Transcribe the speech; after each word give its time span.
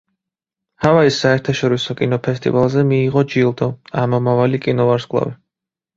ჰავაის 0.85 1.19
საერთაშორისო 1.25 1.97
კინოფესტივალზე 2.01 2.85
მიიღო 2.93 3.23
ჯილდო 3.35 3.69
„ამომავალი 4.05 4.63
კინოვარსკვლავი“. 4.65 5.41